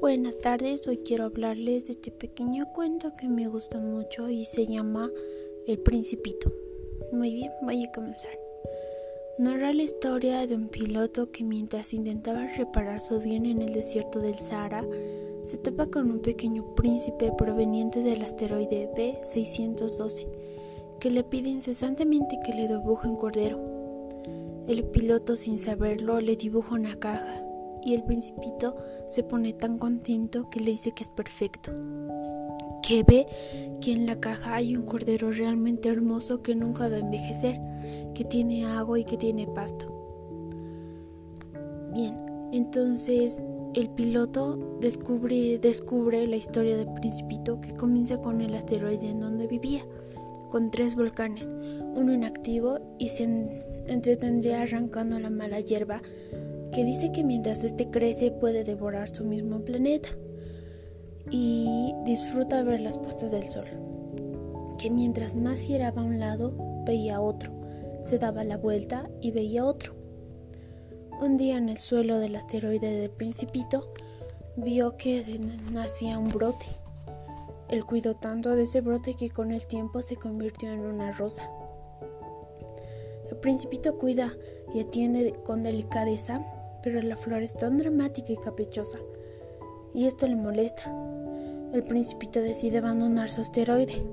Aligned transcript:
Buenas 0.00 0.38
tardes, 0.38 0.88
hoy 0.88 0.96
quiero 1.04 1.24
hablarles 1.24 1.84
de 1.84 1.92
este 1.92 2.10
pequeño 2.10 2.72
cuento 2.72 3.12
que 3.12 3.28
me 3.28 3.48
gusta 3.48 3.78
mucho 3.78 4.30
y 4.30 4.46
se 4.46 4.66
llama 4.66 5.10
El 5.66 5.78
Principito. 5.80 6.50
Muy 7.12 7.34
bien, 7.34 7.52
voy 7.60 7.84
a 7.84 7.92
comenzar. 7.92 8.30
Narra 9.38 9.74
la 9.74 9.82
historia 9.82 10.46
de 10.46 10.54
un 10.54 10.70
piloto 10.70 11.30
que 11.30 11.44
mientras 11.44 11.92
intentaba 11.92 12.46
reparar 12.46 13.02
su 13.02 13.16
avión 13.16 13.44
en 13.44 13.60
el 13.60 13.74
desierto 13.74 14.20
del 14.20 14.38
Sahara, 14.38 14.86
se 15.42 15.58
topa 15.58 15.90
con 15.90 16.10
un 16.10 16.20
pequeño 16.20 16.74
príncipe 16.74 17.30
proveniente 17.36 18.02
del 18.02 18.22
asteroide 18.22 18.88
B612, 18.96 20.26
que 20.98 21.10
le 21.10 21.24
pide 21.24 21.50
incesantemente 21.50 22.38
que 22.42 22.54
le 22.54 22.68
dibuje 22.68 23.06
un 23.06 23.16
cordero. 23.16 23.60
El 24.66 24.82
piloto, 24.84 25.36
sin 25.36 25.58
saberlo, 25.58 26.22
le 26.22 26.36
dibuja 26.36 26.74
una 26.74 26.98
caja 26.98 27.44
y 27.84 27.94
el 27.94 28.02
principito 28.02 28.74
se 29.06 29.22
pone 29.22 29.52
tan 29.52 29.78
contento 29.78 30.50
que 30.50 30.60
le 30.60 30.72
dice 30.72 30.92
que 30.92 31.02
es 31.02 31.08
perfecto, 31.08 31.72
que 32.86 33.02
ve 33.02 33.26
que 33.80 33.92
en 33.92 34.06
la 34.06 34.20
caja 34.20 34.54
hay 34.54 34.76
un 34.76 34.84
cordero 34.84 35.30
realmente 35.30 35.88
hermoso 35.88 36.42
que 36.42 36.54
nunca 36.54 36.88
va 36.88 36.96
a 36.96 37.00
envejecer, 37.00 37.60
que 38.14 38.24
tiene 38.24 38.64
agua 38.64 38.98
y 38.98 39.04
que 39.04 39.16
tiene 39.16 39.46
pasto. 39.46 39.96
Bien, 41.92 42.16
entonces 42.52 43.42
el 43.74 43.88
piloto 43.90 44.78
descubre, 44.80 45.58
descubre 45.58 46.26
la 46.26 46.36
historia 46.36 46.76
del 46.76 46.92
principito 46.94 47.60
que 47.60 47.74
comienza 47.74 48.20
con 48.20 48.40
el 48.40 48.54
asteroide 48.54 49.10
en 49.10 49.20
donde 49.20 49.46
vivía, 49.46 49.84
con 50.50 50.70
tres 50.70 50.96
volcanes, 50.96 51.52
uno 51.94 52.12
inactivo 52.12 52.80
y 52.98 53.10
se 53.10 53.24
entretendría 53.86 54.62
arrancando 54.62 55.18
la 55.20 55.30
mala 55.30 55.60
hierba 55.60 56.02
que 56.72 56.84
dice 56.84 57.12
que 57.12 57.24
mientras 57.24 57.64
este 57.64 57.90
crece 57.90 58.30
puede 58.30 58.64
devorar 58.64 59.08
su 59.14 59.24
mismo 59.24 59.64
planeta 59.64 60.10
y 61.30 61.94
disfruta 62.04 62.62
ver 62.62 62.80
las 62.80 62.98
puestas 62.98 63.32
del 63.32 63.48
sol, 63.48 63.66
que 64.78 64.90
mientras 64.90 65.34
más 65.34 65.60
giraba 65.60 66.02
a 66.02 66.04
un 66.04 66.20
lado 66.20 66.54
veía 66.86 67.20
otro, 67.20 67.52
se 68.02 68.18
daba 68.18 68.44
la 68.44 68.56
vuelta 68.56 69.08
y 69.20 69.30
veía 69.30 69.64
otro. 69.64 69.94
Un 71.20 71.36
día 71.36 71.58
en 71.58 71.68
el 71.68 71.78
suelo 71.78 72.18
del 72.18 72.36
asteroide 72.36 72.98
del 72.98 73.10
principito 73.10 73.92
vio 74.56 74.96
que 74.96 75.22
nacía 75.72 76.18
un 76.18 76.28
brote. 76.28 76.66
Él 77.68 77.84
cuidó 77.84 78.14
tanto 78.14 78.56
de 78.56 78.62
ese 78.62 78.80
brote 78.80 79.14
que 79.14 79.30
con 79.30 79.52
el 79.52 79.66
tiempo 79.66 80.02
se 80.02 80.16
convirtió 80.16 80.72
en 80.72 80.80
una 80.80 81.12
rosa. 81.12 81.50
El 83.30 83.36
principito 83.36 83.96
cuida 83.96 84.32
y 84.74 84.80
atiende 84.80 85.34
con 85.44 85.62
delicadeza 85.62 86.44
pero 86.82 87.00
la 87.02 87.16
flor 87.16 87.42
es 87.42 87.54
tan 87.54 87.78
dramática 87.78 88.32
y 88.32 88.36
caprichosa, 88.36 88.98
y 89.94 90.06
esto 90.06 90.26
le 90.26 90.36
molesta. 90.36 90.94
El 91.72 91.84
principito 91.84 92.40
decide 92.40 92.78
abandonar 92.78 93.28
su 93.28 93.40
asteroide 93.40 94.04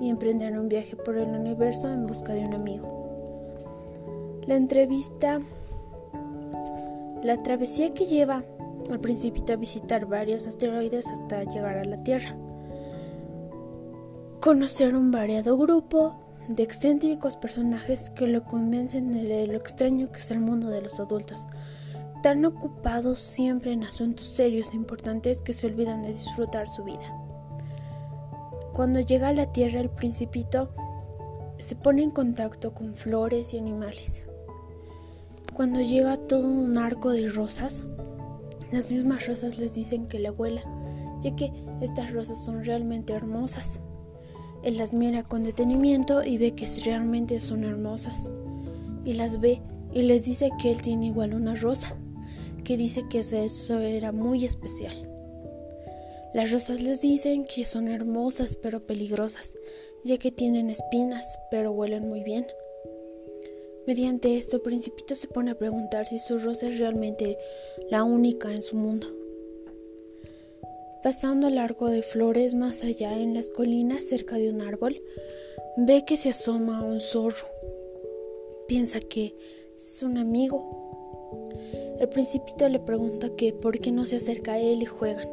y 0.00 0.08
emprender 0.08 0.58
un 0.58 0.68
viaje 0.68 0.96
por 0.96 1.16
el 1.16 1.28
universo 1.28 1.92
en 1.92 2.06
busca 2.06 2.32
de 2.32 2.40
un 2.40 2.54
amigo. 2.54 4.40
La 4.46 4.56
entrevista, 4.56 5.40
la 7.22 7.42
travesía 7.42 7.94
que 7.94 8.06
lleva 8.06 8.44
al 8.90 9.00
principito 9.00 9.52
a 9.52 9.56
visitar 9.56 10.06
varios 10.06 10.46
asteroides 10.46 11.06
hasta 11.06 11.44
llegar 11.44 11.76
a 11.76 11.84
la 11.84 12.02
Tierra. 12.02 12.36
Conocer 14.40 14.96
un 14.96 15.12
variado 15.12 15.56
grupo 15.56 16.16
de 16.48 16.64
excéntricos 16.64 17.36
personajes 17.36 18.10
que 18.10 18.26
lo 18.26 18.42
convencen 18.42 19.12
de 19.12 19.46
lo 19.46 19.56
extraño 19.56 20.10
que 20.10 20.18
es 20.18 20.30
el 20.32 20.40
mundo 20.40 20.68
de 20.68 20.82
los 20.82 20.98
adultos, 20.98 21.46
tan 22.22 22.44
ocupados 22.44 23.18
siempre 23.18 23.72
en 23.72 23.82
asuntos 23.82 24.28
serios 24.28 24.72
e 24.72 24.76
importantes 24.76 25.42
que 25.42 25.52
se 25.52 25.66
olvidan 25.66 26.02
de 26.02 26.14
disfrutar 26.14 26.68
su 26.68 26.84
vida. 26.84 27.18
Cuando 28.72 29.00
llega 29.00 29.28
a 29.28 29.32
la 29.32 29.50
Tierra 29.50 29.80
el 29.80 29.90
principito 29.90 30.72
se 31.58 31.74
pone 31.76 32.02
en 32.02 32.10
contacto 32.10 32.74
con 32.74 32.94
flores 32.94 33.52
y 33.54 33.58
animales. 33.58 34.22
Cuando 35.52 35.80
llega 35.80 36.16
todo 36.16 36.48
un 36.48 36.78
arco 36.78 37.10
de 37.10 37.28
rosas, 37.28 37.84
las 38.70 38.88
mismas 38.88 39.26
rosas 39.26 39.58
les 39.58 39.74
dicen 39.74 40.06
que 40.06 40.18
le 40.18 40.30
huela, 40.30 40.62
ya 41.20 41.36
que 41.36 41.52
estas 41.80 42.12
rosas 42.12 42.42
son 42.42 42.64
realmente 42.64 43.12
hermosas. 43.12 43.80
Él 44.62 44.78
las 44.78 44.94
mira 44.94 45.24
con 45.24 45.42
detenimiento 45.42 46.22
y 46.22 46.38
ve 46.38 46.54
que 46.54 46.68
realmente 46.84 47.40
son 47.40 47.64
hermosas. 47.64 48.30
Y 49.04 49.14
las 49.14 49.40
ve 49.40 49.60
y 49.92 50.02
les 50.02 50.24
dice 50.24 50.50
que 50.60 50.70
él 50.70 50.80
tiene 50.80 51.06
igual 51.06 51.34
una 51.34 51.54
rosa 51.54 51.96
que 52.62 52.76
dice 52.76 53.02
que 53.08 53.20
eso 53.20 53.78
era 53.78 54.12
muy 54.12 54.44
especial. 54.44 55.08
Las 56.34 56.50
rosas 56.50 56.80
les 56.80 57.00
dicen 57.00 57.44
que 57.44 57.64
son 57.66 57.88
hermosas 57.88 58.56
pero 58.56 58.86
peligrosas, 58.86 59.54
ya 60.04 60.16
que 60.16 60.30
tienen 60.30 60.70
espinas 60.70 61.38
pero 61.50 61.72
huelen 61.72 62.08
muy 62.08 62.22
bien. 62.22 62.46
Mediante 63.86 64.36
esto, 64.36 64.62
principito 64.62 65.14
se 65.14 65.28
pone 65.28 65.50
a 65.50 65.58
preguntar 65.58 66.06
si 66.06 66.18
su 66.18 66.38
rosa 66.38 66.68
es 66.68 66.78
realmente 66.78 67.36
la 67.90 68.04
única 68.04 68.50
en 68.52 68.62
su 68.62 68.76
mundo. 68.76 69.08
Pasando 71.02 71.48
al 71.48 71.58
arco 71.58 71.88
de 71.88 72.02
flores 72.02 72.54
más 72.54 72.84
allá 72.84 73.18
en 73.18 73.34
las 73.34 73.50
colinas 73.50 74.04
cerca 74.04 74.36
de 74.36 74.50
un 74.50 74.62
árbol, 74.62 75.02
ve 75.76 76.04
que 76.06 76.16
se 76.16 76.28
asoma 76.28 76.84
un 76.84 77.00
zorro. 77.00 77.46
Piensa 78.68 79.00
que 79.00 79.34
es 79.76 80.02
un 80.02 80.16
amigo 80.16 80.81
el 82.02 82.08
principito 82.08 82.68
le 82.68 82.80
pregunta 82.80 83.28
que 83.36 83.52
por 83.52 83.78
qué 83.78 83.92
no 83.92 84.06
se 84.06 84.16
acerca 84.16 84.54
a 84.54 84.58
él 84.58 84.82
y 84.82 84.86
juegan. 84.86 85.28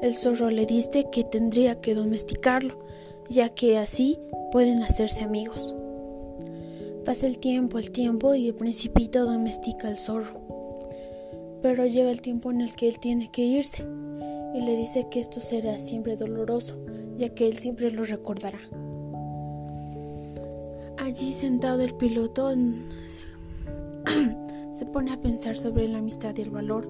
El 0.00 0.14
zorro 0.14 0.48
le 0.48 0.64
dice 0.64 1.08
que 1.10 1.24
tendría 1.24 1.80
que 1.80 1.96
domesticarlo, 1.96 2.78
ya 3.28 3.48
que 3.48 3.78
así 3.78 4.16
pueden 4.52 4.80
hacerse 4.84 5.24
amigos. 5.24 5.74
Pasa 7.04 7.26
el 7.26 7.40
tiempo, 7.40 7.80
el 7.80 7.90
tiempo 7.90 8.36
y 8.36 8.46
el 8.46 8.54
principito 8.54 9.24
domestica 9.24 9.88
al 9.88 9.96
zorro. 9.96 10.40
Pero 11.62 11.84
llega 11.84 12.12
el 12.12 12.22
tiempo 12.22 12.52
en 12.52 12.60
el 12.60 12.76
que 12.76 12.88
él 12.88 13.00
tiene 13.00 13.32
que 13.32 13.42
irse 13.42 13.84
y 14.54 14.60
le 14.60 14.76
dice 14.76 15.08
que 15.10 15.18
esto 15.18 15.40
será 15.40 15.80
siempre 15.80 16.14
doloroso, 16.14 16.78
ya 17.16 17.30
que 17.30 17.48
él 17.48 17.58
siempre 17.58 17.90
lo 17.90 18.04
recordará. 18.04 18.60
Allí 20.96 21.32
sentado 21.32 21.82
el 21.82 21.94
piloto 21.96 22.52
se 24.78 24.86
pone 24.86 25.12
a 25.12 25.20
pensar 25.20 25.56
sobre 25.56 25.88
la 25.88 25.98
amistad 25.98 26.36
y 26.36 26.42
el 26.42 26.50
valor, 26.50 26.88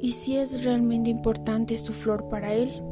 y 0.00 0.12
si 0.12 0.38
es 0.38 0.64
realmente 0.64 1.10
importante 1.10 1.76
su 1.76 1.92
flor 1.92 2.30
para 2.30 2.54
él. 2.54 2.82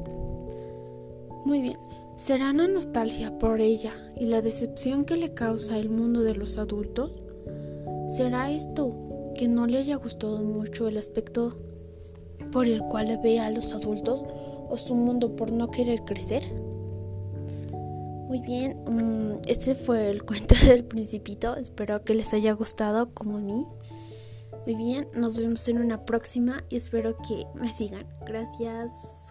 Muy 1.47 1.63
bien, 1.63 1.79
¿será 2.19 2.51
una 2.51 2.69
nostalgia 2.69 3.39
por 3.39 3.63
ella 3.63 3.95
y 4.17 4.27
la 4.27 4.43
decepción 4.43 5.07
que 5.07 5.17
le 5.17 5.33
causa 5.33 5.79
el 5.79 5.89
mundo 5.89 6.21
de 6.21 6.35
los 6.35 6.59
adultos? 6.59 7.23
¿Será 8.11 8.51
esto 8.51 9.33
que 9.35 9.49
no 9.49 9.67
le 9.67 9.79
haya 9.79 9.97
gustado 9.97 10.43
mucho 10.43 10.87
el 10.87 10.99
aspecto 10.99 11.57
por 12.53 12.67
el 12.67 12.83
cual 12.83 13.19
ve 13.23 13.41
a 13.41 13.49
los 13.49 13.73
adultos 13.73 14.25
o 14.69 14.77
su 14.77 14.95
mundo 14.95 15.37
por 15.37 15.53
no 15.53 15.71
querer 15.71 16.05
crecer? 16.05 16.45
Muy 18.31 18.43
bien, 18.43 18.79
mm, 18.85 19.41
este 19.49 19.75
fue 19.75 20.09
el 20.09 20.23
cuento 20.23 20.55
del 20.65 20.85
principito. 20.85 21.57
Espero 21.57 22.05
que 22.05 22.15
les 22.15 22.33
haya 22.33 22.53
gustado 22.53 23.13
como 23.13 23.39
a 23.39 23.41
mí. 23.41 23.67
Muy 24.65 24.77
bien, 24.77 25.09
nos 25.15 25.37
vemos 25.37 25.67
en 25.67 25.79
una 25.79 26.05
próxima 26.05 26.63
y 26.69 26.77
espero 26.77 27.17
que 27.27 27.45
me 27.57 27.69
sigan. 27.69 28.07
Gracias. 28.25 29.30